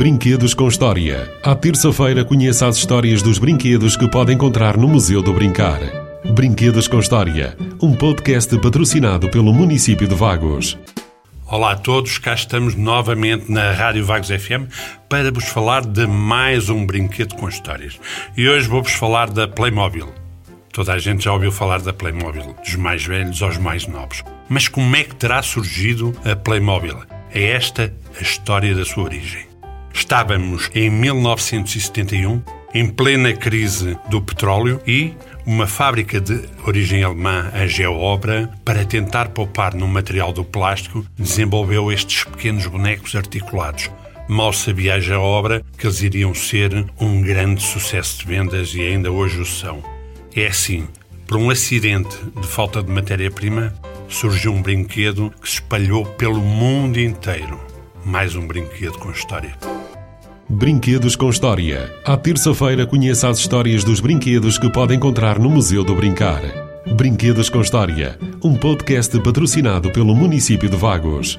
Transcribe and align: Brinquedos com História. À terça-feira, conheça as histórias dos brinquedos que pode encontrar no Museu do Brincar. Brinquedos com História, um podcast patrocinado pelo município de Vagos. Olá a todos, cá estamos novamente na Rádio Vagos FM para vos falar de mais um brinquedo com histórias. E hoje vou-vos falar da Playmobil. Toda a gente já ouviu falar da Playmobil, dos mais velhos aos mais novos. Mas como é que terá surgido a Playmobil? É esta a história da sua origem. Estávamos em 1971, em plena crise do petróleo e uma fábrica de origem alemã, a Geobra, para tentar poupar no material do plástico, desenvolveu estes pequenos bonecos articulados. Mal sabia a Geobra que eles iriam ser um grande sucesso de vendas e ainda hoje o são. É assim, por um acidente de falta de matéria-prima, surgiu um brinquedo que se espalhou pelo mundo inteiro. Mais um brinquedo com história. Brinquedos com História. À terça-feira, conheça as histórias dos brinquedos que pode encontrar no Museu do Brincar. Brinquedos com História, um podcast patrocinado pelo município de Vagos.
Brinquedos 0.00 0.54
com 0.54 0.66
História. 0.66 1.30
À 1.42 1.54
terça-feira, 1.54 2.24
conheça 2.24 2.66
as 2.66 2.78
histórias 2.78 3.20
dos 3.20 3.38
brinquedos 3.38 3.98
que 3.98 4.08
pode 4.08 4.32
encontrar 4.32 4.78
no 4.78 4.88
Museu 4.88 5.20
do 5.20 5.30
Brincar. 5.30 5.78
Brinquedos 6.32 6.88
com 6.88 6.98
História, 6.98 7.54
um 7.82 7.92
podcast 7.92 8.58
patrocinado 8.60 9.28
pelo 9.28 9.52
município 9.52 10.08
de 10.08 10.14
Vagos. 10.14 10.78
Olá 11.46 11.72
a 11.72 11.76
todos, 11.76 12.16
cá 12.16 12.32
estamos 12.32 12.74
novamente 12.74 13.52
na 13.52 13.72
Rádio 13.72 14.02
Vagos 14.06 14.30
FM 14.30 14.72
para 15.06 15.30
vos 15.30 15.44
falar 15.44 15.84
de 15.84 16.06
mais 16.06 16.70
um 16.70 16.86
brinquedo 16.86 17.34
com 17.34 17.46
histórias. 17.46 18.00
E 18.34 18.48
hoje 18.48 18.68
vou-vos 18.68 18.92
falar 18.92 19.28
da 19.28 19.46
Playmobil. 19.46 20.08
Toda 20.72 20.94
a 20.94 20.98
gente 20.98 21.24
já 21.24 21.32
ouviu 21.34 21.52
falar 21.52 21.82
da 21.82 21.92
Playmobil, 21.92 22.56
dos 22.64 22.74
mais 22.74 23.04
velhos 23.04 23.42
aos 23.42 23.58
mais 23.58 23.86
novos. 23.86 24.24
Mas 24.48 24.66
como 24.66 24.96
é 24.96 25.04
que 25.04 25.14
terá 25.14 25.42
surgido 25.42 26.16
a 26.24 26.34
Playmobil? 26.34 26.96
É 27.34 27.50
esta 27.50 27.92
a 28.18 28.22
história 28.22 28.74
da 28.74 28.86
sua 28.86 29.04
origem. 29.04 29.50
Estávamos 30.10 30.68
em 30.74 30.90
1971, 30.90 32.42
em 32.74 32.88
plena 32.88 33.32
crise 33.32 33.96
do 34.08 34.20
petróleo 34.20 34.82
e 34.84 35.14
uma 35.46 35.68
fábrica 35.68 36.20
de 36.20 36.48
origem 36.66 37.04
alemã, 37.04 37.48
a 37.52 37.64
Geobra, 37.68 38.50
para 38.64 38.84
tentar 38.84 39.28
poupar 39.28 39.72
no 39.72 39.86
material 39.86 40.32
do 40.32 40.44
plástico, 40.44 41.06
desenvolveu 41.16 41.92
estes 41.92 42.24
pequenos 42.24 42.66
bonecos 42.66 43.14
articulados. 43.14 43.88
Mal 44.28 44.52
sabia 44.52 44.96
a 44.96 45.00
Geobra 45.00 45.62
que 45.78 45.86
eles 45.86 46.02
iriam 46.02 46.34
ser 46.34 46.86
um 47.00 47.22
grande 47.22 47.62
sucesso 47.62 48.18
de 48.18 48.26
vendas 48.26 48.74
e 48.74 48.80
ainda 48.80 49.12
hoje 49.12 49.40
o 49.40 49.46
são. 49.46 49.80
É 50.34 50.48
assim, 50.48 50.88
por 51.24 51.36
um 51.36 51.50
acidente 51.50 52.16
de 52.40 52.48
falta 52.48 52.82
de 52.82 52.90
matéria-prima, 52.90 53.72
surgiu 54.08 54.52
um 54.52 54.60
brinquedo 54.60 55.32
que 55.40 55.48
se 55.48 55.54
espalhou 55.54 56.04
pelo 56.04 56.40
mundo 56.40 56.98
inteiro. 56.98 57.60
Mais 58.04 58.34
um 58.34 58.44
brinquedo 58.44 58.98
com 58.98 59.12
história. 59.12 59.56
Brinquedos 60.52 61.14
com 61.14 61.30
História. 61.30 61.94
À 62.04 62.16
terça-feira, 62.16 62.84
conheça 62.84 63.28
as 63.28 63.38
histórias 63.38 63.84
dos 63.84 64.00
brinquedos 64.00 64.58
que 64.58 64.68
pode 64.68 64.92
encontrar 64.92 65.38
no 65.38 65.48
Museu 65.48 65.84
do 65.84 65.94
Brincar. 65.94 66.42
Brinquedos 66.96 67.48
com 67.48 67.60
História, 67.60 68.18
um 68.42 68.56
podcast 68.56 69.16
patrocinado 69.20 69.92
pelo 69.92 70.12
município 70.12 70.68
de 70.68 70.76
Vagos. 70.76 71.38